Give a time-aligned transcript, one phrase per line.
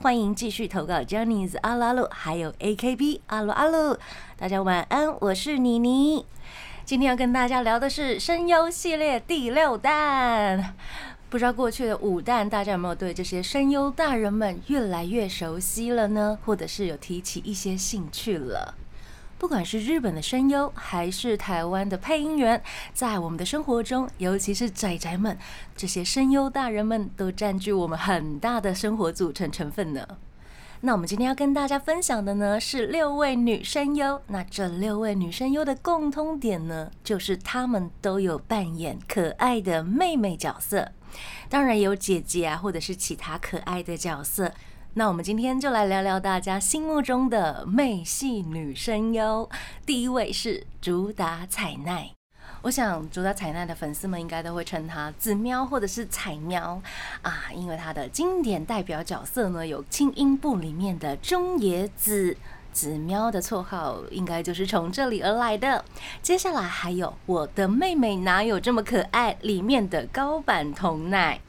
[0.00, 3.98] 欢迎继续投稿 j o n n y s 阿鲁阿鲁，还有 AKB 阿鲁阿鲁。
[4.36, 6.24] 大家晚安，我是妮妮。
[6.84, 10.72] 今天要跟大家聊的是声优系列第六弹。
[11.28, 16.38] 不知道过去的五弹，大家有没有对这些声优大人们越来越熟悉了呢？
[16.44, 18.76] 或者是有提起一些兴趣了？
[19.38, 22.60] 不管是日本的声优，还是台湾的配音员，
[22.92, 25.38] 在我们的生活中，尤其是宅宅们，
[25.76, 30.04] 这些声优大人们都占据我们很大的生活组成成分呢。
[30.80, 34.20] 那我们今天要跟大家分享的呢是六位女声优。
[34.26, 40.90] 那这六位女声优的共通点呢，就是她们都有扮演可爱的妹妹角色，
[41.48, 44.52] 当然有姐姐啊，或者是其他可爱的角色。
[44.94, 49.48] 那我们今天就来聊聊大家心目中的妹系女声优。
[49.86, 52.10] 第一位是竹达彩奈。
[52.62, 56.82] 我想，主打彩奈的粉丝们应该都会称她紫喵或者是彩喵
[57.22, 62.36] 啊，因为她的经典代表角色呢有轻音部里面的中野子
[62.72, 65.84] 紫喵的绰号，应该就是从这里而来的。
[66.20, 71.40] 接下来还有我的妹妹哪有这么可爱里面的高坂童奈，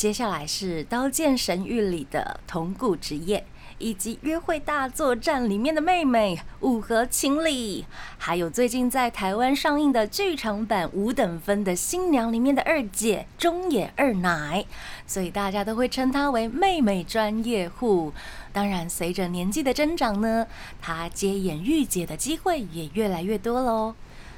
[0.00, 3.44] 接下来是刀剑神域里的铜谷职业。
[3.76, 7.84] 以及《约会大作战》里面的妹妹五和情理，
[8.16, 14.64] 还有最近在台湾上映的剧场版《五等分的新娘》里面的二姐中野二奶，
[15.06, 18.12] 所以大家都会称她为妹妹专业户。
[18.54, 20.46] 当然，随着年纪的增长呢，
[20.80, 23.94] 她接演御姐的机会也越来越多喽。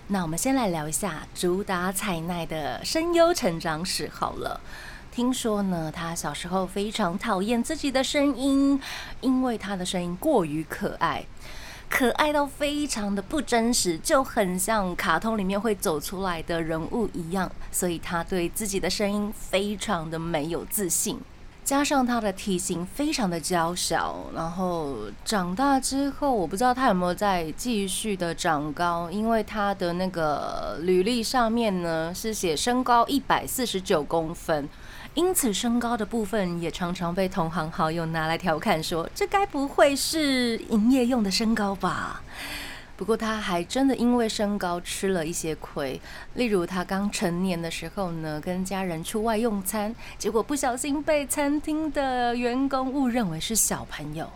[0.09, 4.61] 那我们先来聊一下主打彩奈的声优成长史好了。
[5.13, 8.81] 听说呢，他小时候非常讨厌自己的声音，
[9.21, 11.27] 因为他的声音过于可爱，
[11.91, 21.21] 可爱到非常的不真实，就很像卡通里面会走出来的人物一样，所以他对自己的声音非常的没有自信。
[21.63, 24.97] 加上他的体型非常的娇小，然后
[25.27, 34.67] 长大之后，我不知道他有没有再继续的长高，因为他的那个履历上面呢是写身高一百四十九公分。
[35.15, 42.23] 因此，身高的部分也常常被同行好友拿来调侃，说这该不会是营业用的身高吧？
[42.97, 46.01] 不过，他还真的因为身高吃了一些亏。
[46.35, 54.31] 例如，他刚成年的时候呢，跟家人出外用餐，结果不小心被餐厅的员工误认为是小朋友。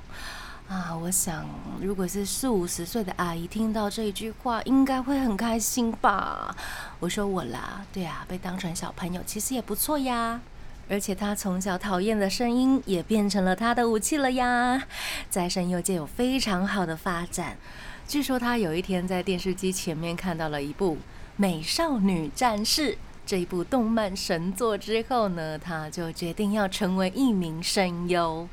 [0.69, 1.47] 啊，我想，
[1.81, 6.55] 如果是四五十岁的阿姨听到这一句话，应该会很开心吧？
[6.99, 10.41] 我说我啦，对啊，被当成小朋友其实也不错呀。
[10.89, 14.85] 而且他从小讨厌的声音也变成了他的武器了呀，
[15.29, 17.57] 在声优界有非常好的发展。
[18.07, 20.95] 据说他有一天在电视机前面看到了一部
[21.37, 22.93] 《美少女战士》
[23.27, 28.49] 这一部动漫神作之后呢，他就决定要成为一名声优。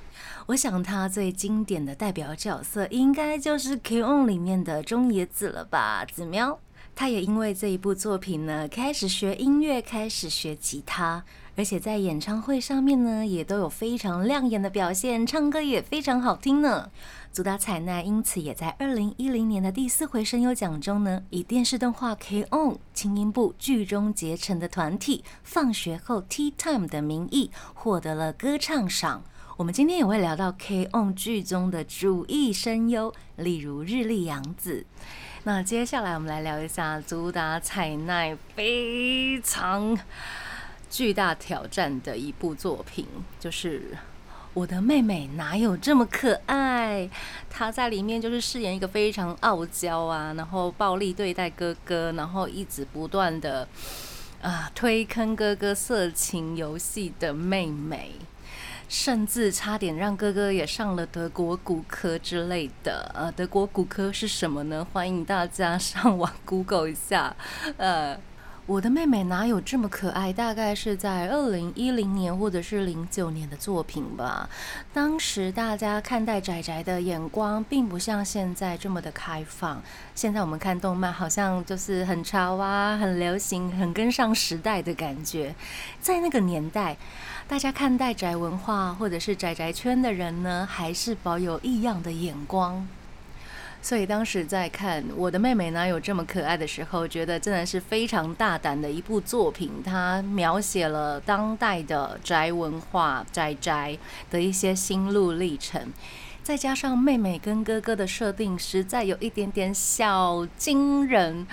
[0.48, 6.60] 我想他最经典的代表角色应该就是《K-ON》里面的中野子了吧，子喵。
[6.96, 11.24] 他也因为这一部作品呢，开始学音乐，开始学吉他。
[11.56, 16.90] 而且在演唱会上面呢，也都有非常亮眼的表现，唱歌也非常好听呢。
[17.32, 29.24] 足达彩奈因此也在二零一零年的第四回声优奖中呢，以电视动画《K-ON》轻音部剧中结成的团体放学后 Tea Time 的名义，获得了歌唱赏。
[29.58, 34.86] 我们今天也会聊到《K-ON》剧中的主义声优，例如日立阳子。
[35.44, 39.98] 那接下来我们来聊一下主打彩奈非常。
[40.90, 43.08] 巨大挑战的一部作品，
[43.40, 43.98] 就是
[44.54, 47.10] 我的妹妹哪有这么可爱？
[47.50, 53.68] 她在里面就是饰演一个非常傲娇啊，然后暴力对待哥哥，然后一直不断的
[54.44, 58.12] 啊推坑哥哥色情游戏的妹妹，
[58.94, 63.12] 甚至差点让哥哥也上了德国骨科之类的。
[63.16, 64.86] 呃，德国骨科是什么呢？
[64.94, 67.36] 欢迎大家上网 Google 一下，
[67.78, 68.16] 呃。
[68.65, 70.31] 我的妹妹哪有这么可爱？
[70.31, 74.50] 大概是在二零一零年或者是零九年的作品吧。
[74.94, 79.81] 当时大家看待宅宅的眼光，并不像现在这么的开放。
[80.15, 85.54] 现在我们看动漫，好像就是很潮啊，很流行，很跟上时代的感觉。
[86.00, 86.95] 在那个年代，
[87.50, 92.88] 大家看待宅文化或者是宅宅圈的人呢，还是保有异样的眼光。
[93.83, 99.69] 所以当时在看我的妹妹呢有这么可爱的时候，觉得真的是非常大胆的一部作品。
[99.83, 103.97] 它描写了当代的宅文化、宅宅
[104.31, 105.91] 的一些心路历程，
[106.41, 111.45] 再加上妹妹跟哥哥的设定，实在有一点点小惊人。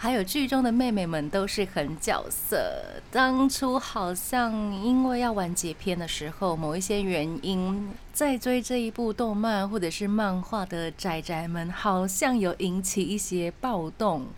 [0.00, 2.72] 还有剧中的妹妹们都是很角色。
[3.10, 14.28] 当初好像因为要完结篇的时候，某一些原因，在追这一部动漫或者是漫画的宅宅们，好像有引起一些暴动，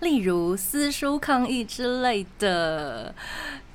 [0.00, 3.14] 例如撕书抗议之类的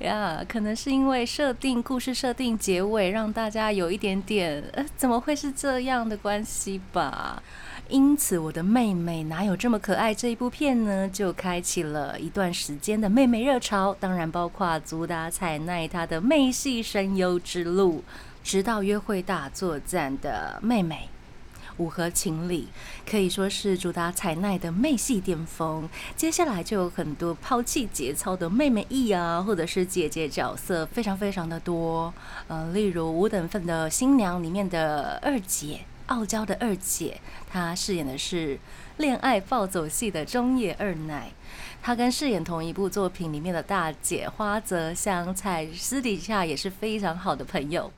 [0.00, 0.44] 呀。
[0.48, 7.40] 可能是因为设定故事设定结尾，让大家有一点点呃，怎么会是这样的关系吧？
[7.90, 10.14] 因此，我的妹妹哪有这么可爱？
[10.14, 18.04] 这一部片呢，就开启了一段时间的妹妹热潮，当然包括足达彩奈她的妹系声优之路，
[18.44, 21.08] 直到约会大作战的妹妹，
[21.78, 22.68] 五合情理，
[23.08, 25.88] 可以说是足达彩奈的妹系巅峰。
[26.14, 32.14] 接下来就有很多抛弃节操的妹妹意啊，或者是姐姐角色，非常非常的多。
[32.46, 35.80] 呃，例如五等份的新娘里面的二姐。
[36.10, 38.58] 傲娇的二姐，她饰演的是
[38.98, 41.30] 恋爱暴走戏的中野二奶。
[41.82, 47.90] 她跟饰演同一部作品里面的大姐花泽香菜，私底下也是非常好的朋友。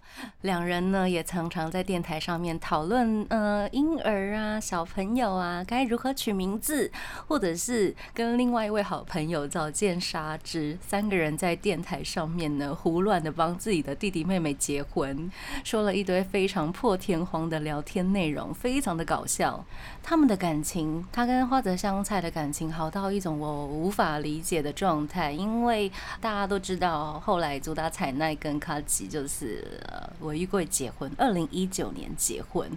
[0.42, 6.92] 两人呢也常常在电台上面讨论，呃，婴儿啊、小朋友啊该如何取名字，
[7.26, 15.30] 或者是跟另外一位好朋友早见沙织三个人在电台上面呢胡乱的帮自己的弟弟妹妹结婚，
[15.64, 19.64] 说了一堆非常破天荒的聊天内容，非常的搞笑。
[20.02, 25.90] 他们的感情，他跟花泽香菜的感情好到一种我无法理解的状态，因为
[26.20, 29.80] 大家都知道后来竹达彩奈跟卡吉就是。
[30.20, 32.70] 我与贵结婚，二零一九年结婚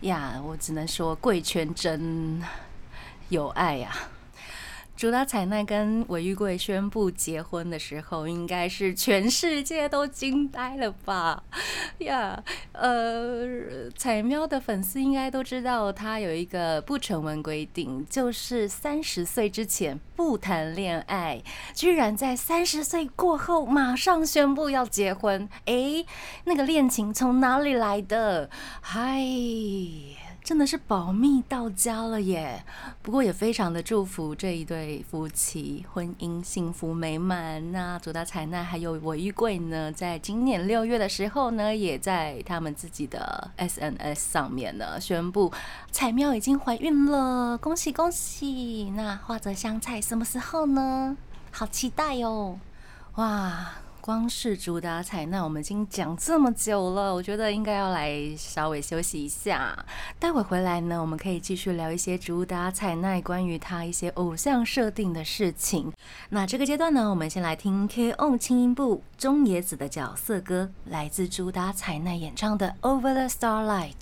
[0.00, 2.42] 呀，我只能说贵圈真
[3.28, 3.94] 有爱呀。
[5.00, 11.42] 竹达彩奈跟韦玉贵宣布结婚的时候，应该是全世界都惊呆了吧？
[12.00, 21.42] 呀，呃，彩喵的粉丝应该都知道，他有一个不成文规定，就是三十岁之前不谈恋爱，
[21.72, 25.48] 居然在三十岁过后马上宣布要结婚。
[25.64, 26.04] 哎，
[26.44, 28.50] 那个恋情从哪里来的？
[28.82, 29.18] 嗨。
[30.50, 32.64] 真的是保密到家了耶！
[33.02, 37.70] 不过也非常的祝福这一对夫妻婚姻幸福美满。
[37.70, 45.52] 那左大彩奈还有我玉贵呢，在今年六月的时候呢，也在他们自己的 SNS 上面呢宣布
[45.92, 48.92] 彩喵已经怀孕了，恭喜恭喜！
[48.96, 51.16] 那花泽香菜什么时候呢？
[51.52, 52.58] 好期待哦！
[53.14, 53.70] 哇！
[54.00, 59.76] 光是主打彩那我们已经讲这么久了，我觉得应该要来稍微休息一下。
[60.18, 65.92] 待会回来呢，我们可以继续聊一些主打彩奈关于他一些偶像设定的事情。
[66.30, 68.36] 那这个阶段呢，我们先来听 K.O.
[68.36, 73.92] 轻音部中野子的角色歌，来自主打彩奈演唱的《Over the Starlight》。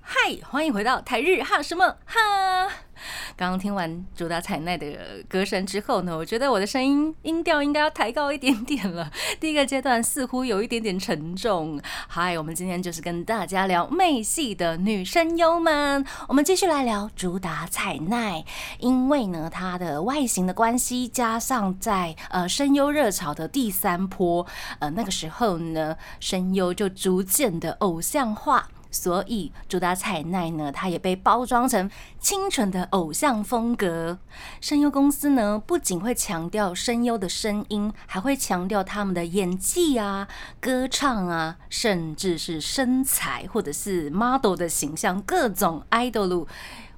[0.00, 2.85] 嗨，欢迎回到台日哈什么哈。
[3.36, 4.86] 刚刚听完主打彩奈的
[5.28, 9.10] 歌声之后呢，我觉得我的声音音调应该要抬高一点点了。
[9.40, 11.80] 第一个阶段似乎有一点点沉重。
[12.08, 16.04] 嗨，我们今天就是跟大家聊妹系的女声优们。
[16.28, 18.44] 我们继续来聊主打彩奈，
[18.78, 24.46] 因为呢，她的外形的关系，加上在呃声优热潮的第三波，
[24.78, 28.68] 呃那个时候呢，声优就逐渐的偶像化。
[28.96, 34.18] 所以，主打彩奈呢，它也被包装成清纯的偶像风格。
[34.60, 40.26] 声优公司呢，不仅会强调声优的声音，还会强调他们的演技啊、
[40.60, 46.46] 歌唱啊，甚至是身材或者是 model 的形象，各种 idol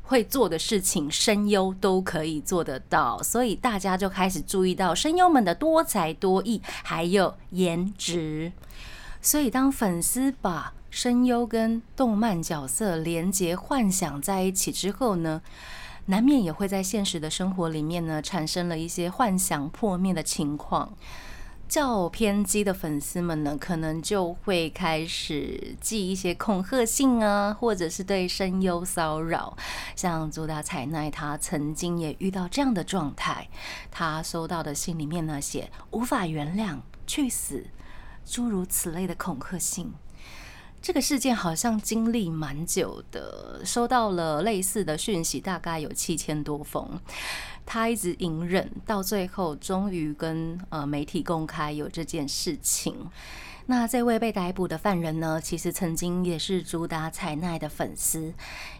[0.02, 3.23] 会做的事情，声优都可以做得到。
[3.23, 8.52] 所以大家就开始注意到声优们的多才多艺，还有颜值。
[9.21, 15.42] 所以当粉丝把声优跟动漫角色连接幻想在一起之后呢，
[16.07, 20.95] 难免也会在现实的生活里面呢产生了一些幻想破灭的情况。
[21.68, 29.54] 较偏激的粉丝们呢，可能就会开始寄一些恐吓信啊，或者是对声优骚扰。
[29.95, 33.47] 像朱达彩奈，她曾经也遇到这样的状态，
[33.90, 37.66] 她收到的信里面呢写“无法原谅”“去死”
[38.25, 39.92] 诸如此类的恐吓信。
[40.80, 46.99] 这个事件好像经历蛮久的，收到了类似的讯息，大概有七千多封。
[47.66, 52.94] 他一直隐忍，到最后终于跟呃媒体公开有这件事情。
[53.66, 58.32] 那这位被逮捕的犯人呢，其实曾经也是朱达彩奈的粉丝，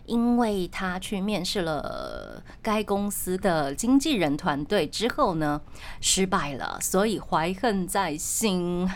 [0.07, 5.61] 因为他去面试了该公司的经纪人团队之后呢，
[6.01, 8.89] 失败了，所以怀恨在心。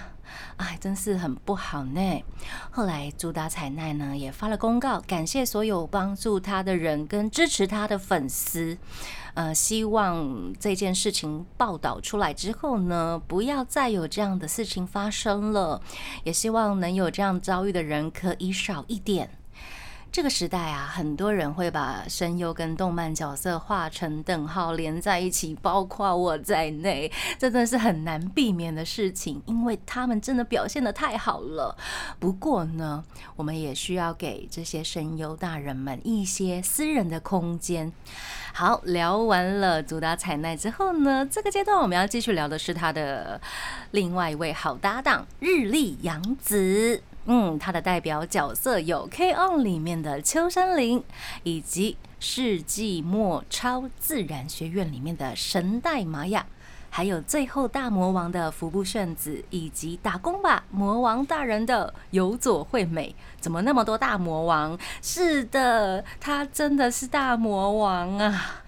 [0.57, 2.25] 哎，真是很不好呢。
[2.71, 8.77] 后来朱打彩奈呢也发了公告，感谢所有帮助他的人跟支持他的粉丝。
[9.35, 15.81] 呃，希望这件事情报道出来之后呢，不要再有这样的事情发生了。
[16.25, 19.31] 也希望能有这样遭遇的人可以少一点。
[20.13, 31.75] 这个时代啊，很多人会把声优跟动漫角色画成等号连在一起，包括我在内，这真的是很难避免的事情，因为他们真的表现的太好了。
[32.19, 33.03] 不过呢，
[33.37, 37.91] 我们也需要给这些声优大人们一些私人的空间。
[38.53, 43.41] 好，聊完了足达彩奈之后呢，这个阶段我们要继续聊的是他的
[43.93, 47.03] 另外一位好搭档日历洋子。
[47.27, 51.03] 嗯，他的代表角色有《K On》里面的秋山林，
[51.45, 56.45] 以及《世纪末超自然学院》里面的神代玛雅，
[56.91, 63.15] 还有最后大魔王的服部炫子，以及打工吧魔王大人的有佐惠美。
[63.41, 64.77] 怎么那么多大魔王？
[65.01, 68.63] 是的，他真的是大魔王啊！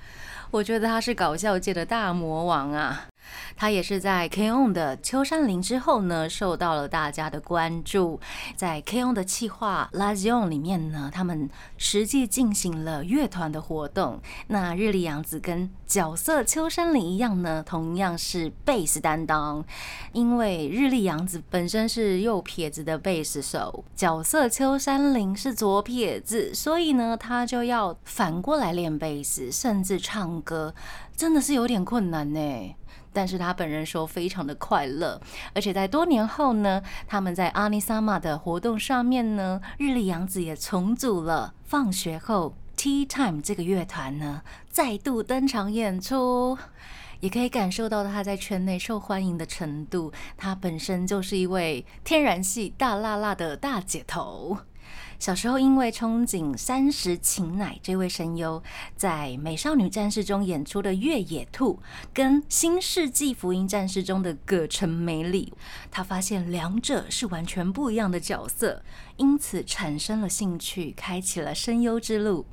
[0.51, 3.09] 我觉得他是搞笑界的大魔王啊！
[3.57, 8.21] 他也是在 K-ON 的秋山林之后呢，受到了大家的关注。
[8.57, 14.21] 在 K-ON 的企划 Lazion 里面呢，他们实际进行了乐团的活动。
[14.49, 19.65] 那日历洋子跟角色秋山林一样呢，同样是贝斯担当。
[20.13, 30.75] 因为日历洋子本身是右撇子的贝斯手，角色秋山林是左撇子，所以呢，他就要反过来练贝斯，甚至唱歌，
[31.17, 32.75] 真的是有点困难呢。
[33.15, 35.19] 但是他本人说非常的快乐，
[35.55, 46.59] 而且在多年后呢，他们在阿尼萨玛的活动上面呢，日历洋子也重组了放学后 Tea Time 这个乐团呢，再度登场演出，
[47.21, 50.13] 也可以感受到他在圈内受欢迎的程度。
[50.37, 54.59] 他本身就是一位天然系大辣辣的大姐头。
[55.25, 58.63] 小时候因为憧憬三十晴乃这位声优
[58.95, 61.81] 在《美少女战士》中演出的越野兔，
[62.13, 65.55] 跟《新世纪福音战士》中的葛城美里，
[65.91, 68.83] 他发现两者是完全不一样的角色，
[69.17, 72.45] 因此产生了兴趣，开启了声优之路。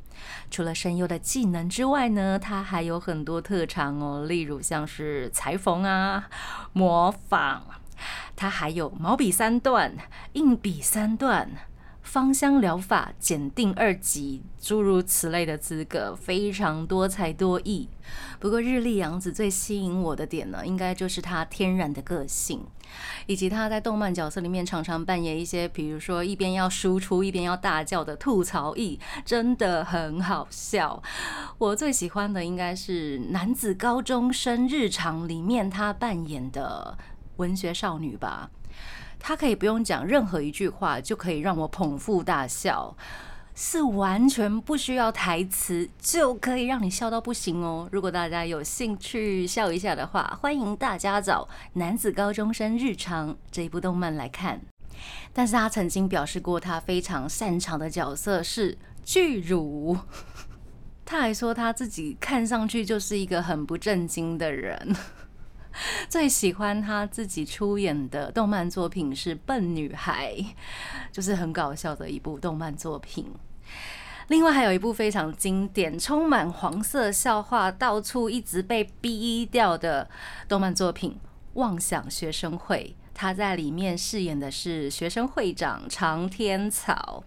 [0.50, 6.30] 除了声优的技能之外呢，他还有很多特长哦，例如像是裁缝啊、
[6.72, 7.64] 模仿，
[8.38, 9.94] 他还有毛笔三段、
[10.32, 11.50] 硬笔三段。
[12.12, 17.88] 芳香疗法检定二级，诸如此类的资格非常多才多艺。
[18.38, 22.66] 不过日历洋子最吸引我的点呢，应该就是他天然的个性，
[23.28, 31.02] 以及他在动漫角色里面常常扮演一些，比如说一边要输出一边要大叫的吐槽役，真的很好笑。
[31.58, 36.98] 我最喜欢的应该是男子高中生日常里面他扮演的
[37.38, 38.52] 文学少女吧。
[39.22, 42.96] 他可以不用讲任何一句话，就可以让我捧腹大笑，
[43.54, 47.88] 是完全不需要台词就可以让你笑到不行哦。
[47.92, 54.60] 如果大家有兴趣笑一下的话，欢迎大家找《男子高中生日常》这一部动漫来看。
[55.32, 59.98] 但是他曾经表示过，他非常擅长的角色是巨乳。
[61.06, 64.96] 他还说他自己看上去就是一个很不正经的人。
[66.10, 70.34] 最喜欢他自己出演的动漫作品是《笨女孩》，
[71.12, 73.26] 就是很搞笑的一部动漫作品。
[74.28, 80.10] 另外还有一部非常经典、充满黄色笑话、到处一直被逼掉的
[80.48, 81.12] 动漫作品
[81.54, 82.96] 《妄想学生会》。
[83.22, 87.24] 他在里面饰演的是学生会长长天草，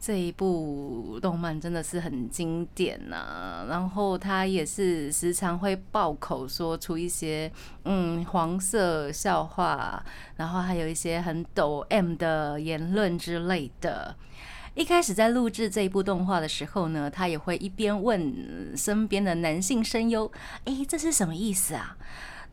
[0.00, 3.66] 这一部动漫真的是很经典呐。
[3.68, 7.52] 然后他也是时常会爆口说出一些
[7.84, 10.02] 嗯黄色笑话，
[10.36, 14.16] 然后还有一些很抖 M 的言论之类的。
[14.74, 20.32] 一开始在录制这一部动画的时候呢，他也会一边问身边的男性声优
[20.64, 21.98] ：“诶，这是什么意思啊？”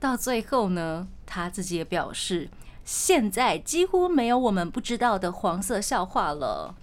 [0.02, 2.50] 到最后呢，他自己也表示，
[2.84, 6.76] 现在几乎没有我们不知道的黄色笑话了。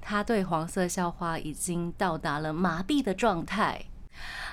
[0.00, 3.86] 他对黄色笑话已经到达了麻痹的状态。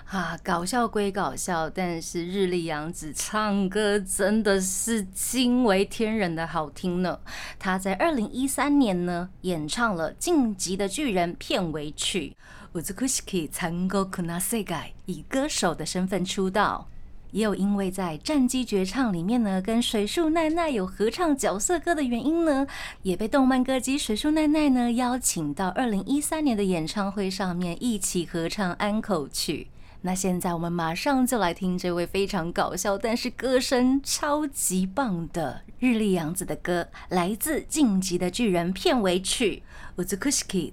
[0.06, 7.20] 啊，搞笑归搞笑，但是日历洋子唱歌真的是惊为天人的好听呢。
[7.58, 12.36] 他在二零一三年呢演唱了《晋级的巨人》片尾曲
[12.80, 14.66] 《Uzukushiki Tango Kunasei》，
[15.06, 16.90] 以歌手的身份出道。
[17.34, 22.68] 也有因为在《战机绝唱》里面呢，跟水树奈奈有合唱角色歌的原因呢，
[23.02, 29.68] 也被动漫歌姬水树奈奈呢邀请到二零一三年的演唱会上面一起合唱安口曲。
[30.02, 39.64] 那现在我们马上就来听这位非常搞笑，但是歌声超级棒的日历洋子的歌，来自《晋级的巨人》片尾曲
[39.96, 40.72] 《我在 kushki》。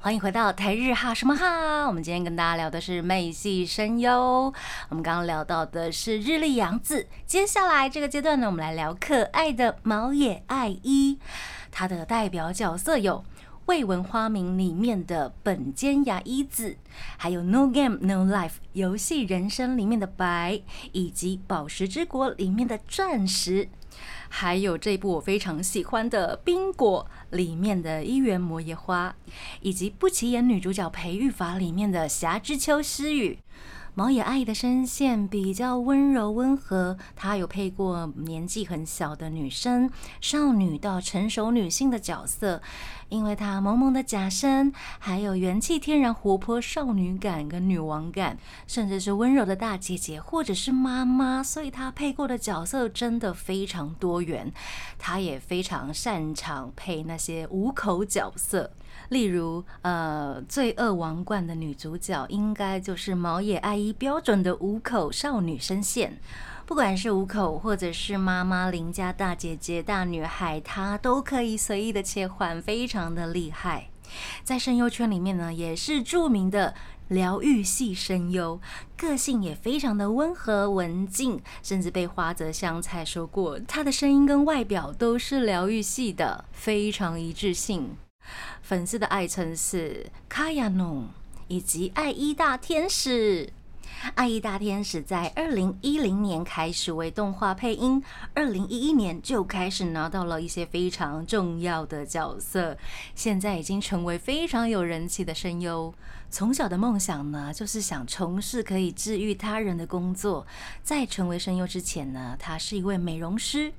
[0.00, 4.12] 欢迎回到台日哈什么哈，我们今天跟大家聊的是美系声优。
[4.90, 11.18] 我们刚刚聊到的是日历洋子，接下来这个阶段呢，我们来聊可爱的毛野爱一，
[11.72, 13.24] 他的代表角色有。
[13.66, 16.78] 未闻花名里面的本间牙医子，
[17.18, 20.62] 还有 No Game No Life 游戏人生里面的白，
[20.92, 23.68] 以及宝石之国里面的钻石，
[24.30, 29.14] 还有这部我非常喜欢的冰果里面的一元魔野花，
[29.60, 33.38] 以及不起眼女主角培育法里面的霞之秋诗雨。
[33.98, 39.90] 毛野爱的声线比较温柔温和，她有配过年纪很小的女生、
[40.20, 42.62] 少女到成熟女性的角色。
[43.08, 48.38] 因为她萌萌的假声，还有元气天然、活泼少女感跟女王感，
[48.68, 54.52] 甚至是温柔的大姐姐或者是妈妈，所以她配过的角色真的非常多元。
[54.96, 58.70] 她也非常擅长配那些无口角色。
[59.08, 66.18] 例如，呃，《罪恶王冠》的女主角应该就是毛野爱一标准的五口少女声线，
[66.66, 73.88] 不管是五口或者是妈妈、邻家大姐姐、大女孩，她都可以随意的切换，非常的厉害。
[74.44, 76.74] 在声优圈里面呢，也是著名的
[77.08, 78.60] 疗愈系声优，
[78.96, 87.96] 个性也非常的温和文静，甚至被花泽香菜说过，她的声音跟外表都是疗愈系的，非常一致性。
[88.62, 91.08] 粉丝的爱称是卡亚农
[91.48, 93.52] 以及爱伊大天使。
[94.14, 98.00] 爱伊大天使在二零一零年开始为动画配音，
[98.32, 102.76] 二零一一年就开始拿到了一些非常重要的角色，
[103.16, 105.92] 现在已经成为非常有人气的声优。
[106.30, 110.46] 从小的梦想呢，就是想从事可以治愈他人的工作。
[110.82, 113.72] 在成为声优之前呢，他是一位美容师。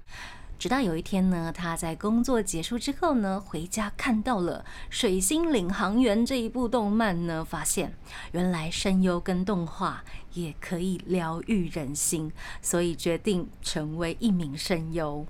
[0.59, 7.93] 直到有一天呢，他在工作结束之后呢，回家看到了《水星领航员》这一部动漫呢，发现
[8.33, 12.29] 原来声优跟动画也可以疗愈人心，
[12.61, 15.25] 所以决定成为一名声优。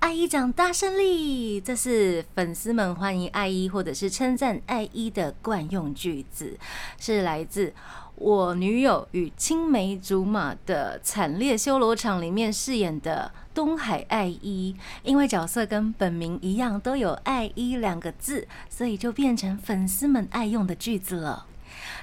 [0.00, 6.58] 爱一长大胜利，这是粉丝们欢迎爱一或者是称赞爱一的惯用句子，
[7.00, 7.72] 是来自。
[8.20, 21.44] 我女友与青梅竹马的惨烈修罗场里面饰演的东海爱一，因为角色跟本名一样都有“爱一”两个字，所以就变成粉丝们爱用的句子了。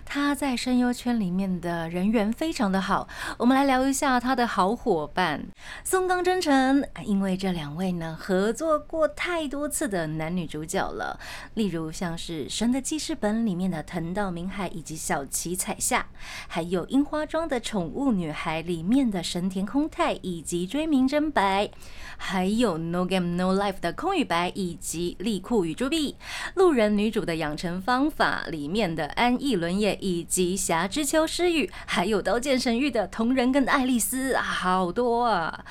[0.05, 5.47] 他在声优圈里面的人缘非常的好，我们来聊一下他的好伙伴
[5.83, 6.85] 松冈真诚。
[7.03, 11.19] 因为这两位呢合作过太多次的男女主角了，
[11.55, 16.05] 例如像是《神的记事本》里面的藤道明海以及小崎彩夏，
[16.47, 21.69] 还有《樱花庄的宠物女孩》里面的神田空太以及追名真白，
[22.15, 26.13] 还有《No Game No Life》的空与白以及利库与朱碧，
[26.53, 29.94] 《路人女主的养成方法》里面的安逸伦也。
[29.99, 35.65] 以及霞之秋诗雨，还有刀剑神域的同人跟爱丽丝，好多啊！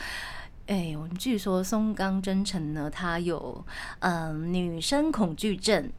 [0.67, 3.65] 哎，我们据说松冈真诚呢，他有
[3.99, 5.91] 嗯女生恐惧症。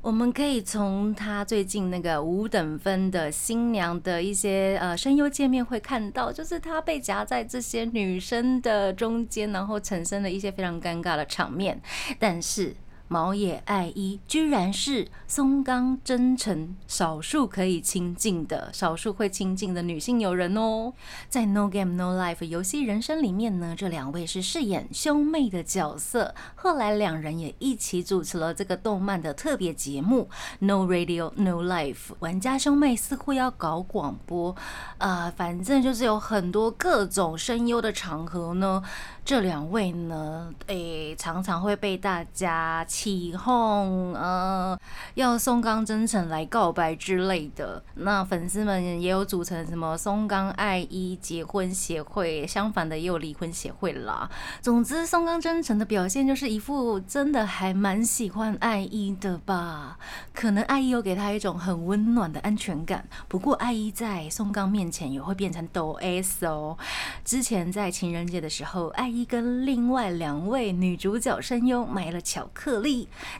[0.00, 11.80] 我们可以从他最近那个五等分的新娘的一些呃声优界面会看到，就是他被夹在这些女生的中间，然后产生了一些非常尴尬的场面，
[12.18, 12.76] 但是。
[13.06, 20.92] 毛野爱一居然是松冈真诚少数可以亲近的、少数会亲近的女性友人哦。
[21.28, 26.34] 在《No Game No Life》游戏人生里面呢，这两位是饰演兄妹的角色。
[26.54, 30.28] 后来两人也一起主持了这个动漫的特别节目
[30.64, 31.94] 《No Radio No Life》。
[32.20, 34.56] 玩家兄妹似乎要搞广播，
[34.98, 38.82] 呃，反正就是有很多各种声优的场合呢。
[39.24, 42.84] 这两位呢，诶，常常会被大家。
[42.94, 44.78] 起哄，呃，
[45.14, 47.82] 要松冈真诚来告白之类的。
[47.94, 54.30] 那粉丝们也有组成什么松冈爱一结婚协会，相反的也有离婚协会啦。
[54.62, 59.98] 总之，松冈真诚的表现就是一副真的还蛮喜欢爱一的吧。
[60.32, 63.04] 可能爱一有给他一种很温暖的安全感。
[63.26, 66.78] 不过，爱一在松冈面前也会变成抖 S 哦。
[67.24, 72.83] 之前在情人节的时候，爱一跟另外两位女主角声优买了巧克力，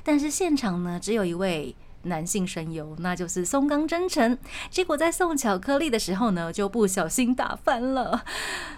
[0.02, 4.36] 但是现场呢只有一位男性声优，那就是松冈真诚。
[4.70, 8.24] 结果在送巧克力的时候呢，就不小心打翻了。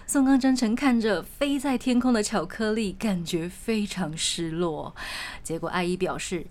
[0.07, 4.95] 松冈真诚看着飞在天空的巧克力，感觉非常失落。
[5.43, 6.47] 结果爱一表示，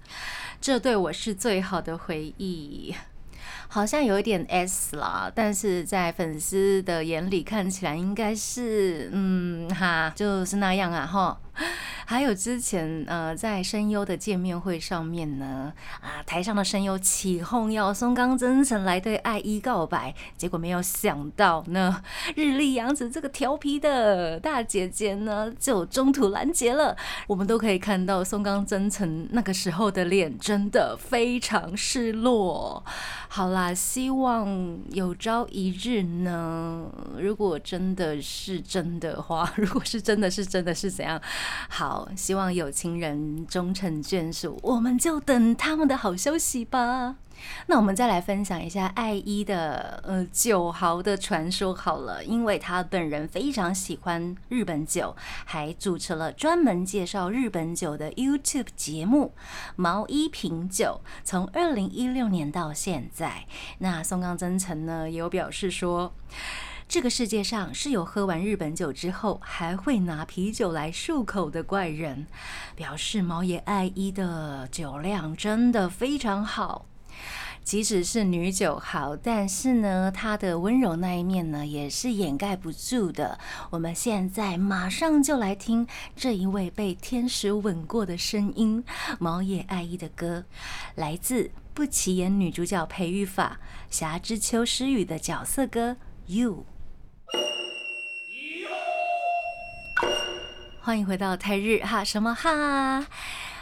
[0.59, 2.93] 这对我是最好的回忆。
[3.67, 11.39] 好像有一点 S 啦，但是在粉丝的眼里看起来应该是，嗯哈，就是那样啊哈。
[12.07, 22.03] 还有之前呃在声优的见面会上面呢，啊台上的声优起哄要松冈真诚来对爱一告白，结果没有想到呢，
[22.35, 26.95] 日历阳子这个调皮的大姐姐呢就中途拦截了。
[27.27, 32.83] 我们都可以看到松冈真诚那个时候的脸真的非常失落。
[33.27, 36.85] 好啦，希望有朝一日呢，
[37.17, 41.19] 如果真的是真的话， 如果是真的是真的是怎样？
[41.69, 47.15] 好，希望有情人终成眷属，我们就等他们的好消息吧。
[47.67, 59.33] 那我们再来分享一下爱一的呃酒豪的传说好了，因为他本人非常喜欢日本酒，还主持了专门介绍日本酒的 YouTube 节目
[59.75, 63.45] 《毛衣品酒》，从二零一六年到现在。
[63.79, 66.13] 那松冈真诚呢有表示说。
[66.87, 72.25] 这个世界上是有喝完日本酒之后还会拿啤酒来漱口的怪人，
[72.75, 76.85] 表示毛野爱一的酒量真的非常好。
[77.63, 83.39] 即使是女酒豪，但是呢，她的温柔那一面呢，也是掩盖不住的。
[83.71, 88.83] 我们现在马上就来听这一位被天使吻过的声音——
[89.19, 90.45] 毛野爱一的歌，
[90.93, 95.91] 来自不起眼女主角裴玉法《霞之秋诗雨》的角色歌
[96.27, 96.63] 《You》。
[100.85, 103.03] 欢迎回到泰日哈什么哈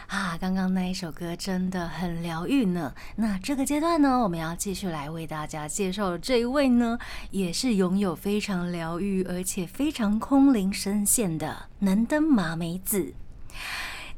[0.07, 0.37] 啊！
[0.41, 2.93] 刚刚那一首歌真的很疗愈呢。
[3.15, 6.99] 那这个阶段呢，我们要继续来为大家介绍的这一位呢，
[7.31, 13.13] 也是拥有非常疗愈而且非常空灵声线的能登麻美子。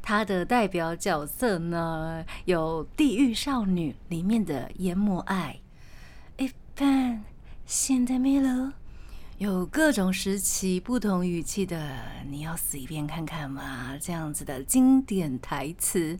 [0.02, 5.60] 她的代表角色呢，有《地狱少女》里面的研磨爱。
[6.38, 7.22] 一般
[7.66, 8.72] 现在没了。
[9.38, 11.94] 有各种时期、不同语气的，
[12.26, 13.94] 你要死一遍看看吗？
[14.00, 16.18] 这样子的经典台词，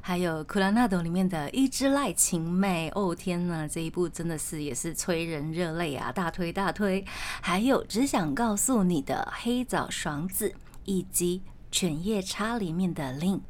[0.00, 6.12] 还有《库拉纳朵》里面的一只赖情妹，哦天呐，这一部真的是也是催人热泪啊！
[6.12, 7.04] 大推大推！
[7.40, 10.54] 还有只想告诉你的黑枣爽子，
[10.84, 13.42] 以及《犬夜叉》里面的令。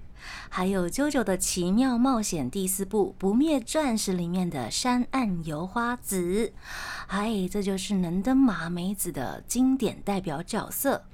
[0.49, 6.53] 还有《啾啾的奇妙冒险》第四部《不灭钻石》里面的山岸由花子，
[7.07, 11.05] 嗨，这就是能登麻美子的经典代表角色。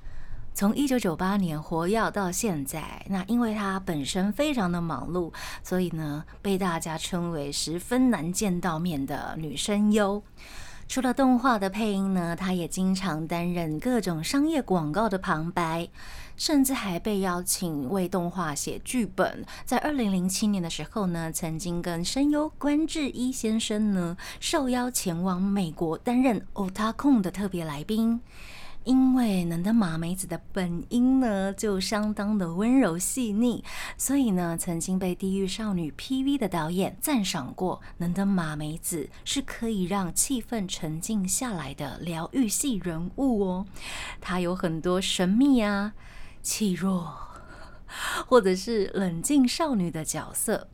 [0.55, 5.33] 从一九九八年活跃到现在，那因为她本身非常的忙碌，
[5.64, 10.22] 所以呢，被大家称为十分难见到面的女声优。
[10.92, 15.88] 除了动画的配音呢，他也经常担任各种商业广告的旁白。
[16.37, 19.42] 甚至还被邀请为动画写剧本。
[19.64, 28.20] 在二零零七年的时候呢，曾经跟声优关智一先生呢受邀前往美国担任 o t a 的特别来宾。
[28.85, 33.62] 因为能登麻美子的本音呢就相当的温柔细腻，
[33.97, 43.66] 所以呢曾经被《地狱少女》PV 的导演赞赏过，能登麻美子是可以让气氛沉静下来的疗愈系人物哦。
[44.21, 45.92] 她有很多神秘啊。
[46.42, 47.09] 气弱，
[48.27, 50.66] 或者是冷静少女的角色。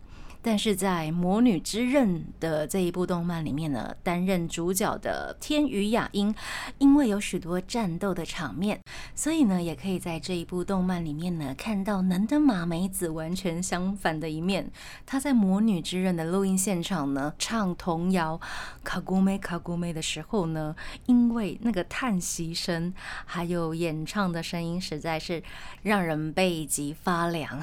[0.48, 2.08] 但是在《魔女之刃》
[2.40, 6.34] 的这一部动漫里面呢，担任主角的天宇雅音，
[6.78, 8.80] 因为有许多战斗的场面，
[9.14, 14.70] 所以呢，也可以在这一部动漫里面呢，看到能登马美子完全相反的一面。
[15.04, 18.38] 她在《魔女之刃》的录音现场呢，唱童谣
[18.82, 22.94] 《卡古梅卡古梅》的时候呢，因为那个叹息声，
[23.26, 25.42] 还有演唱的声音，实在是
[25.82, 27.62] 让人背脊发凉。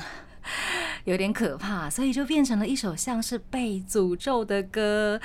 [1.06, 5.20] 有点可怕，所以就变成了一首像是被诅咒的歌。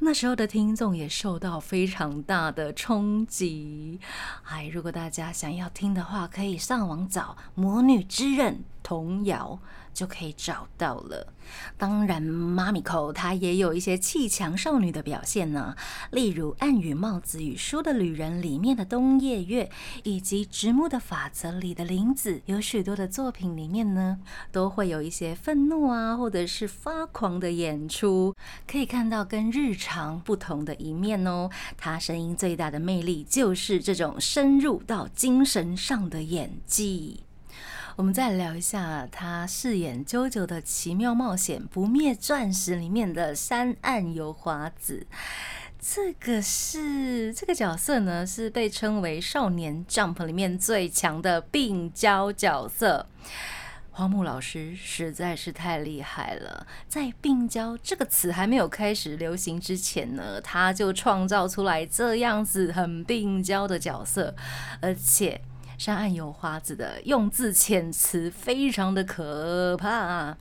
[0.00, 4.00] 那时候的听众也受到非常大的冲击。
[4.42, 9.60] 哎，如果大家想要听的话，可以上网找《魔女之刃》童谣，
[9.92, 11.32] 就可以找到了。
[11.76, 15.74] 当然，妈咪口它也有一些气强少女的表现呢，
[16.10, 19.70] 例如《暗语帽子与书的旅人》里面的冬夜月，
[20.04, 24.18] 以及《直木的法则》里的林子，有许多的作品里面呢，
[24.52, 28.34] 都会有一些愤怒啊，或者是发狂的演出，
[28.70, 31.50] 可以看到跟日常不同的一面哦。
[31.76, 37.24] 她声音最大的魅力就是这种深入到精神上的演技。
[37.96, 45.06] 我们再聊一下他饰演啾啾的奇妙冒险《不灭钻石》里面的山岸由华子。
[45.78, 53.06] 这个是这个角色呢，是被称为《少年 Jump》里面最强的病娇角色。
[53.90, 64.34] 荒木老师实在是太厉害了，在“病娇”这个词还没有开始流行之前呢，他就创造出来这样子很病娇的角色，
[64.80, 65.42] 而且。
[65.78, 70.36] 山岸有花子的用字遣词非常的可怕，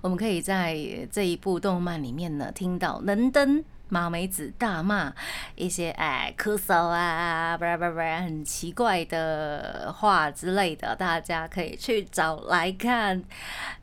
[0.00, 0.76] 我们可以在
[1.10, 5.12] 这一部动漫里面呢听到能登马梅子大骂
[5.54, 13.22] 一些哎咳嗽啊，不不不，很奇怪的话之类的，大家可以去找来看。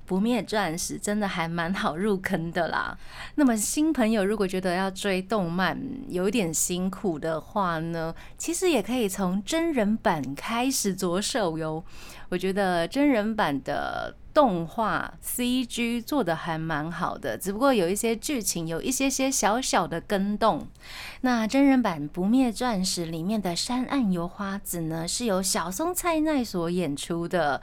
[0.09, 2.97] 不灭钻石真的还蛮好入坑的啦。
[3.35, 11.83] 那么新朋友如果觉得要追动漫有点辛苦的话呢，其实也可以从真人版开始着手哟。
[12.29, 14.15] 我觉得真人版的。
[14.31, 20.67] 动画 CG 做的还蛮好的，只不过有一些剧情有一些些小小的跟动。
[21.21, 27.59] 那真人版《不灭钻石》里面的山岸由花子呢，是由小松菜奈所演出的。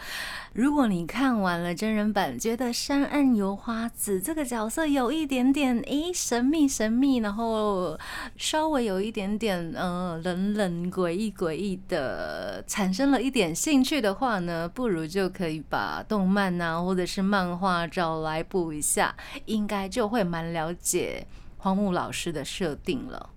[0.53, 7.99] 如果你看完了真人版，觉得山岸由花子这个角色有一点点诶神秘神秘，然后
[8.37, 19.16] 稍微有一点点呃冷冷诡异诡异的，产生了一点兴趣的话呢，不如就可以把动漫啊或者是漫画找来补一下，
[19.47, 21.27] 应该就会蛮了解。
[21.59, 23.31] 荒木老师的设定了，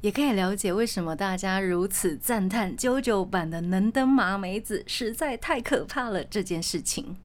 [0.00, 7.18] 也可以了解为什么大家如此赞叹九九版的能登麻美子实在太可怕了这件事情。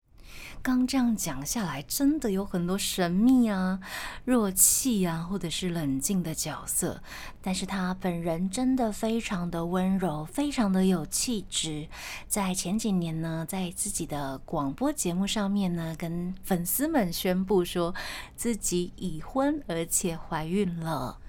[0.62, 3.80] 刚这样讲下来，真的有很多神秘啊、
[4.26, 7.02] 弱气啊，或者是冷静的角色。
[7.42, 11.88] 但是他本人真的非常的温柔，非常的有气质。
[12.28, 17.96] 在前几年呢，在自己的广播节目上面呢，跟粉丝们宣布说
[18.36, 21.20] 自己已婚，而且怀孕了。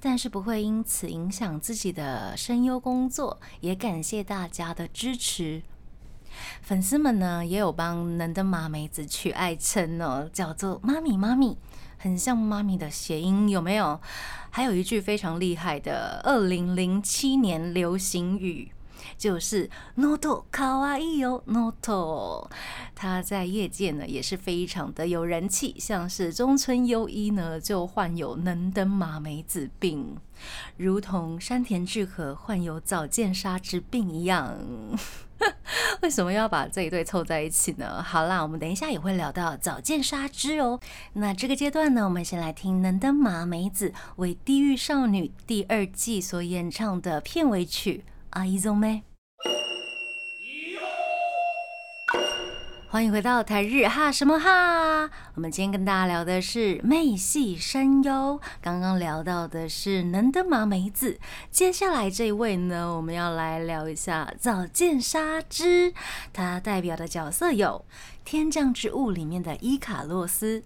[0.00, 5.62] 但是不会因此影响自己的声优工作，也感谢大家的支持。
[6.62, 11.56] 粉丝们呢也有帮能登麻美子取爱称哦，叫做“妈咪妈咪”，
[11.98, 14.00] 很像妈咪的谐音，有没有？
[14.50, 18.72] 还有一句非常厉害的二零零七年流行语，
[19.16, 22.48] 就是 “noto kawaii yo noto”。
[22.94, 30.16] 他在业界呢也是非常的有人气，像是中村优一呢就患有能登麻美子病，
[30.76, 34.58] 如同山田智和患有早见沙之病一样。
[36.02, 38.02] 为什么要把这一对凑在一起呢？
[38.02, 40.80] 好啦，我们等一下也会聊到早见沙织哦。
[41.12, 48.04] 那这个阶段呢，我们先来听能登麻美子为《地狱少女》第二季所演唱的片尾曲
[48.38, 49.02] 《阿依宗妹》。
[52.88, 55.10] 欢迎回到台日哈什么哈？
[55.34, 61.18] 我们今天跟大家聊的是妹系声优，刚刚聊到的是能登麻美子，
[61.50, 65.92] 接下来这一位呢，我们要来聊一下早见沙织，
[66.32, 67.84] 它代表的角色有
[68.24, 70.62] 《天降之物》里面的伊卡洛斯，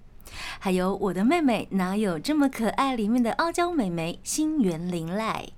[0.58, 5.48] 还有《我的妹妹哪有这么可爱》里面的傲娇美眉新原绫濑。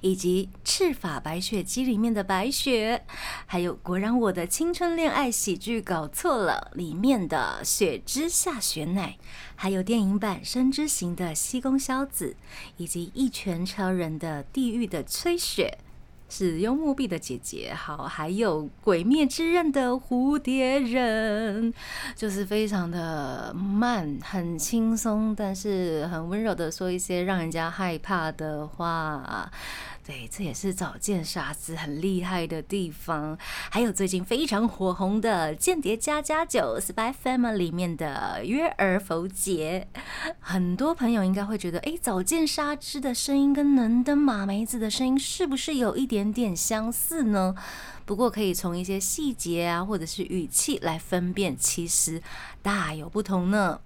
[0.00, 3.04] 以及《赤发白雪姬》里面的白雪，
[3.46, 9.16] 还有《果然我的青春恋爱喜剧搞错了》里面的雪之下雪乃，
[9.54, 12.34] 还有电影版《生之行》的西宫硝子，
[12.78, 15.78] 以及《一拳超人》的地狱的吹雪。
[16.30, 21.74] 是幽默币的姐姐，好，还有《鬼灭之刃》的蝴蝶人，
[22.14, 29.50] 就是非常的慢，很轻松，但是很温柔的说一些让人家害怕的话。
[30.10, 33.38] 对，这也是早见沙子很厉害的地方。
[33.70, 39.86] 还有最近非常火红的《间谍加加九》（Spy Family） 里面的约尔否杰，
[40.40, 47.54] 很多朋友应该会觉得，哎，早见沙织的声音跟能登马梅子的声音是不是有一点点相似呢？
[48.04, 52.20] 不过可以从一些细节啊，或者是语气来分辨，其实
[52.62, 53.80] 大有不同呢。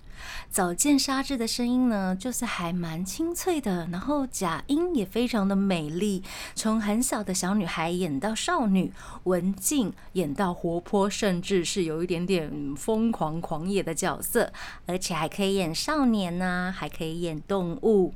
[0.51, 6.23] 早见沙织的声音呢，就是还蛮清脆的，然后假音也非常的美丽，
[6.55, 8.93] 从很小的小女孩演到少女，
[9.25, 14.53] 文静演到活泼，甚至是有一点点疯狂狂野的角色，
[14.87, 18.15] 而且还可以演少年呐、还可以演动物，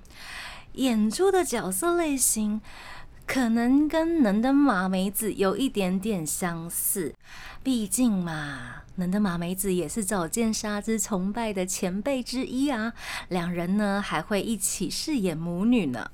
[0.75, 2.61] 演出的角色类型。
[3.27, 7.15] 可能跟能登麻美子有一点点相似，
[7.63, 12.93] 毕竟嘛，能的马梅子也是早见沙织崇拜的前辈之一啊。
[13.29, 16.11] 两人呢还会一起饰演母女呢。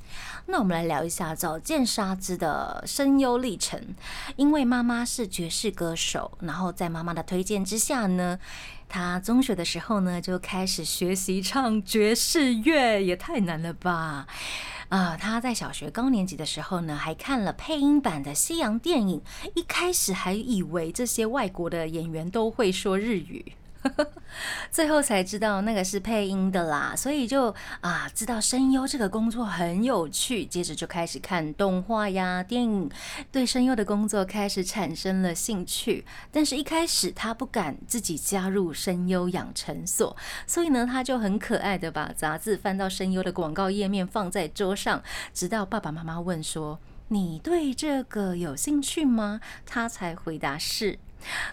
[0.46, 3.80] 那我们来聊一下早见沙织的声优历程。
[4.36, 8.38] 因为妈妈是爵士歌手，然后在妈妈的推荐之下呢，
[8.88, 14.26] 她中学的时候呢就开始学习唱爵士乐，也太难了吧！
[14.88, 19.22] 啊，他在小学高年级的时候呢，还看了配音版的西洋电影，
[19.54, 23.53] 一开始还以为这些外国的演员都会说日语。
[24.70, 32.90] 最后才知道那个是配音的啦，所以就啊知道声优这个工作很有趣，接着就开始看动画呀、电影，
[33.30, 36.04] 对声优的工作开始产生了兴趣。
[36.32, 40.16] 但是，一开始他不敢自己加入声优养成所，
[40.46, 50.98] 所以呢，他就很可爱的把杂志翻到声优的广告页面放在桌上，直到爸爸妈妈问说：“你对这个有兴趣吗？”他才回答是。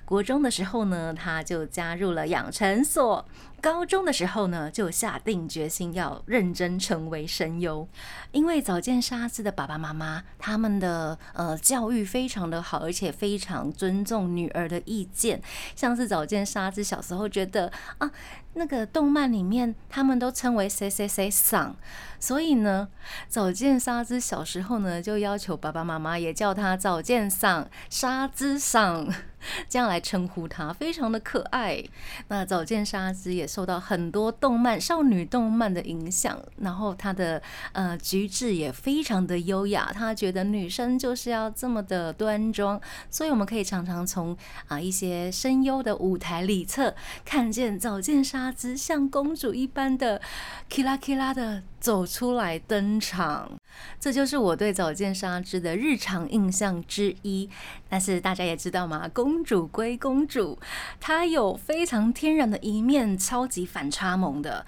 [0.05, 3.25] 国中的时候呢，他就加入了养成所。
[3.62, 7.88] 高中的时候呢，就下定决心要认真成为声优。
[8.31, 15.39] 因为早见沙织的爸爸妈妈，他们的呃教育非常的好，而且非常尊重女儿的意见。
[15.75, 18.10] 像是早见沙织小时候觉得啊，
[18.53, 21.73] 那个动漫里面他们都称为谁谁谁嗓，
[22.19, 22.89] 所以呢，
[23.27, 29.13] 早见沙织小时候呢就要求爸爸妈妈也叫他早见嗓、沙织嗓。
[29.67, 31.83] 这样来称呼她，非常的可爱。
[32.27, 39.91] 那早见沙织也受到很多动漫、少女动漫的影响，然后她的呃举止也非常的优雅。
[39.91, 44.37] 她觉得女生就是要这么的端庄，所以我们可以常常从
[44.67, 46.93] 啊一些声优的舞台里侧
[47.25, 50.21] 看见早见沙织像公主一般的
[50.69, 53.51] kira kira 的走出来登场。
[53.99, 57.49] 这就是我对早见沙织的日常印象之一。
[57.89, 60.58] 但是大家也知道嘛，公主归公主，
[61.01, 64.65] 她有非常天然的一面，超级反差萌的。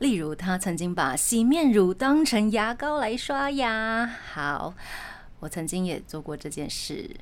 [0.00, 4.04] 例如，她曾经把洗面乳当成牙膏来刷牙。
[4.32, 4.74] 好，
[5.38, 7.14] 我曾经也做过这件事。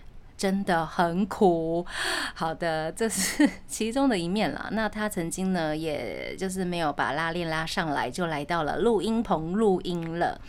[0.43, 1.87] 真的很苦。
[2.35, 4.69] 好的，这是其中的一面啦。
[4.73, 10.41] 那他曾经呢，也就是没有把拉链拉上来，就来到了录音棚录音了，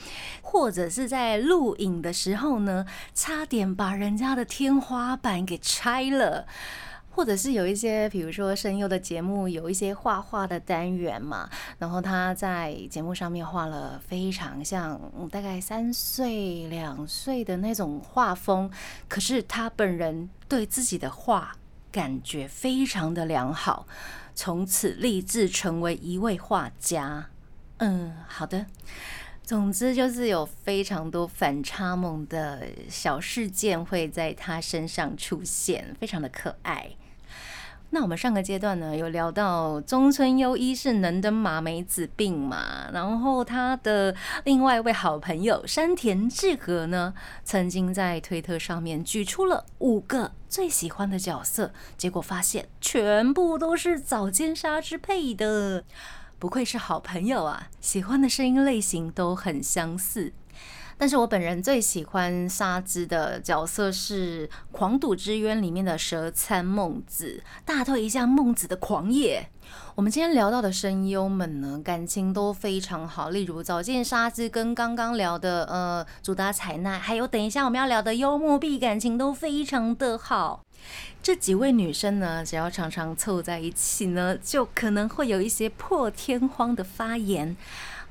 [0.42, 6.48] 或者是在录影的时候呢，差点把人家的天花板给拆了。
[7.16, 11.48] 或者是有一些，比如说声优的节目，有一些画画的单元嘛，
[11.78, 15.00] 然后他在节目上面画了非常像
[15.32, 18.70] 大概三岁两岁的那种画风，
[19.08, 21.56] 可是他本人对自己的画
[21.92, 23.86] 感觉非常的良好，
[24.34, 27.30] 从此立志成为一位画家。
[27.78, 28.66] 嗯，好的。
[29.44, 36.90] 总之就是有非常多反差萌的小事件会在他身上出现，非常的可爱。
[37.94, 55.84] 那我们上个阶段呢，有聊到中村优一是能登麻美子病嘛，然后他的另外一位好朋友山田智和呢，曾经在推特上面举出了五个最喜欢的角色，结果发现全部都是早间沙之配的，
[56.40, 60.34] 不愧是好朋友啊，喜欢的声音类型都很相似。
[61.04, 69.50] 但是我本人最喜欢沙织的角色是《狂赌之渊》里面的蛇参孟子，大推一下孟子的狂野。
[69.96, 80.62] 我们今天聊到的声优们呢，感情都非常好，例如早见沙织跟刚刚聊的呃主打彩奈，还有等一下我们要聊的幽默币，感情都非常的好。
[81.22, 87.58] 这几位女生呢，只要常常凑在一起呢，就可能会有一些破天荒的发言。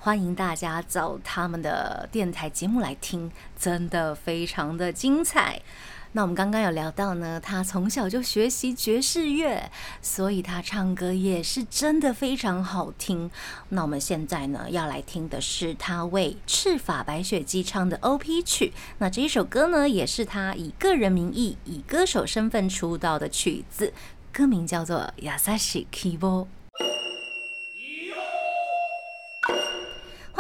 [0.05, 5.63] 欢迎大家找他们的电台节目来听，真的非常的精彩。
[6.11, 13.31] 那我们刚刚有聊到呢，他从小就学习爵士乐，所以他唱歌也是真的非常好听。
[13.69, 18.73] 那我们现在呢要来听的是他为赤发白雪姬唱的 OP 曲。
[18.99, 23.93] 那这一首歌呢，也是他以个人名义、以歌手身份出道的曲子，
[24.33, 26.19] 歌名叫做《亚萨西 Kibo》。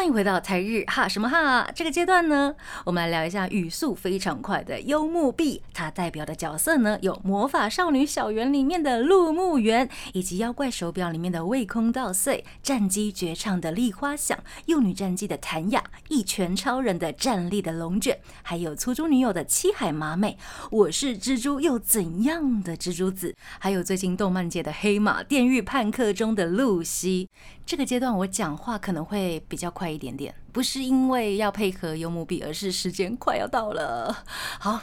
[0.03, 1.71] 欢迎回到台日哈什么哈？
[1.73, 14.37] 这个阶段呢，我们来聊一下语速非常快的幽木碧，它代表的角色呢有魔法少女小圆里面的陆木园，以及妖怪手表里面的未空稻穗，战机绝唱的立花响，
[14.67, 20.37] 幼女战机的谭雅，一拳超人的战力的龙卷，还有出租女友的七海麻美，
[20.73, 27.29] 我是蜘蛛又怎样的蜘蛛子，还有最近动漫界的黑马电狱判客中的露西。
[27.65, 29.92] 这个阶段我讲话可能会比较快。
[29.93, 34.25] 一点点，不是因为要配合幽木碧，而是时间快要到了。
[34.59, 34.83] 好。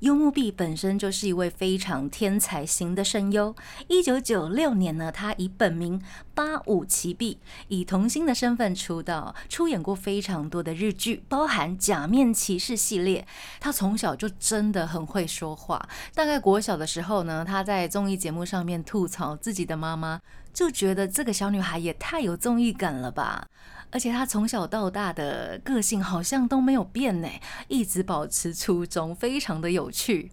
[0.00, 3.52] 幽木碧本身就是一位非常天才型的声优。
[3.88, 6.00] 一九九六年呢，他以本名
[6.36, 13.26] 八五奇碧，以童星的身份出道，出演过非常多的日剧，包含《假面骑士》系列。
[13.58, 15.88] 他从小就真的很会说话。
[16.14, 20.20] 大概国小的时候呢，他在综艺节目上面吐槽自己的妈妈，
[20.54, 23.48] 就觉得这个小女孩也太有综艺感了吧。
[23.90, 27.28] 而且他从小到大的个性好像都没有变呢，
[27.68, 30.30] 一直保持初衷，非常的有趣。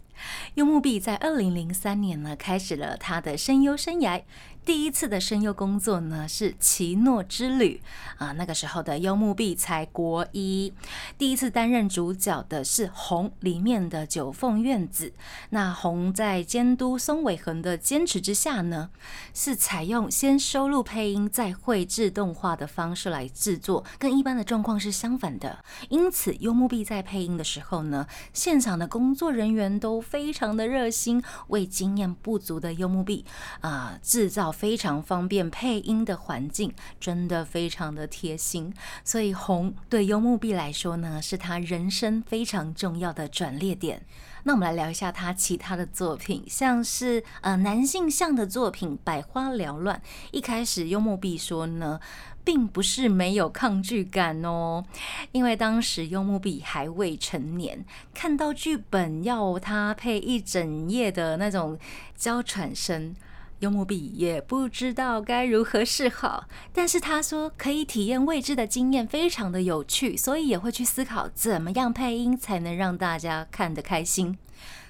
[0.53, 4.21] 幽木碧在二零零三年呢，开始了他的声优生涯。
[4.66, 7.80] 第一次的声优工作呢是《奇诺之旅》
[8.26, 10.74] 啊，那个时候的幽木碧才国一。
[11.20, 15.13] 第一次担任主角的是《红》里面的九凤院子。
[15.51, 18.89] 那红在监督松尾恒的坚持之下呢，
[19.36, 25.63] 是采用先收录配音再绘制动画的方式来制作，跟一般的状况是相反的。
[25.89, 33.24] 因此，幽木碧在配音的时候呢，现场的工作人员都非常的热心，为经验不足的幽木碧
[33.61, 34.54] 啊制造。
[34.55, 38.73] 非常方便配音的环境，真的非常的贴心。
[39.03, 44.01] 所以红对幽木碧来说呢，是他人生非常重要的转捩点。
[44.43, 49.97] 那我们来聊一下他其他的作品，像是呃男性向的作品《百花缭乱》。
[50.31, 51.99] 一开始幽木碧说呢，
[52.43, 54.85] 并不是没有抗拒感哦，
[55.31, 57.83] 因为当时幽木碧还未成年，
[58.13, 61.77] 看到剧本要他配一整夜的那种
[62.15, 63.15] 娇喘声。
[63.59, 74.37] 幽木比也不知道该如何是好，但是他说可以体验未知的经验，非常的有趣，所以也会去思考怎么样配音才能让大家看得开心。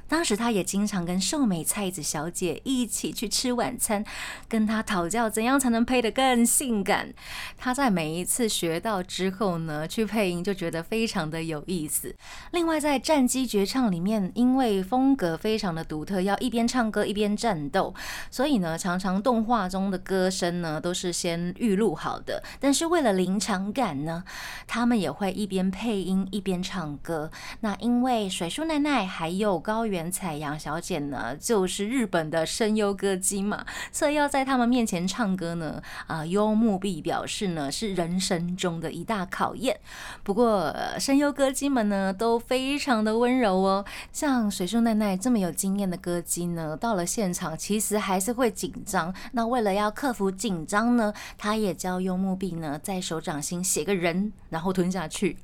[0.08, 4.06] 当时他也经常跟寿美菜子小姐一起去吃晚餐，
[4.48, 7.12] 跟她讨教怎样才能配得更性感。
[7.58, 12.16] 他在每一次学到之后呢，去配音就觉得非常的有意思。
[12.52, 17.92] 另外在战机绝唱里面，因为风格非常的独特，要一边唱歌一边战斗，
[18.30, 22.44] 所以呢，常常动画中的歌声呢都是先预录好的。
[22.60, 24.24] 但是为了临场感呢，
[24.68, 27.32] 他们也会一边配音一边唱歌。
[27.62, 29.95] 那因为水树奈奈还有高原。
[29.96, 39.80] 原彩杨小姐呢，就是日本的声优歌姬嘛，所以要在他们面前唱歌呢，啊，幽木碧表示呢，是人生中的一大考验。
[40.22, 43.86] 不过，声优歌姬们呢，都非常的温柔哦。
[44.12, 49.16] 像水树奈奈这么有经验的歌姬呢，到了现场其实还是会紧张。
[49.32, 55.38] 那为了要克服紧张呢，他也教幽木碧呢，在手掌心写个人，然后吞下去。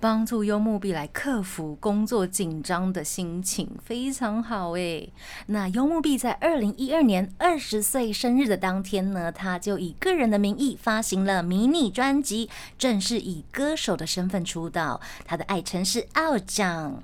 [0.00, 5.12] 帮助幽木碧来克服工作紧张的心情，非常好诶。
[5.46, 12.48] 那幽木碧在二零一二年二十岁生日的当天呢，他就以个人的名义发行了迷你专辑，
[12.78, 15.00] 正式以歌手的身份出道。
[15.24, 17.02] 他的爱称是傲将，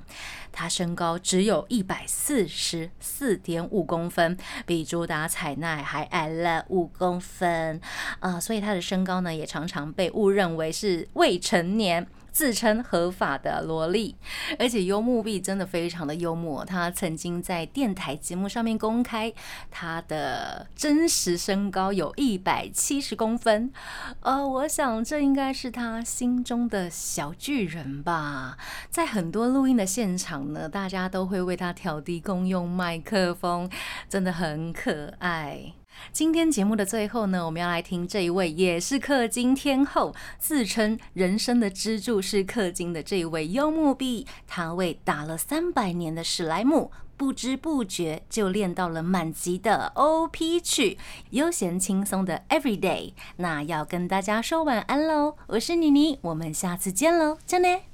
[0.53, 7.81] 他身高只有一百四十四点五公分，比朱达彩奈还矮了五公分
[8.21, 12.07] 啊，所以他的身高呢，也常常被误认为是未成年。
[12.35, 14.17] 自称合法的萝莉，
[14.59, 16.65] 而且幽木碧真的非常的幽默。
[16.65, 19.33] 他曾经在电台节目上面公开
[19.71, 23.73] 他的真实身高有一百七十公分，
[24.21, 28.59] 呃，我想这应该是他心中的小巨人吧。
[28.91, 33.71] 在很多录音的现场呢，大家都会为他调低共用麦克风，
[34.09, 35.73] 真的很可爱。
[36.13, 50.99] 今天节目的最后呢，我们要来听这一位也是氪金天后，自称人生的支柱是氪金的这一位幽木碧，他为打了三百年的史莱姆，不知不觉就练到了满级的 OP 曲，
[51.31, 53.13] 悠闲轻松的 Everyday。
[53.37, 57.94] 那要跟大家说晚安喽，我是妮妮，我们下次见喽，真的。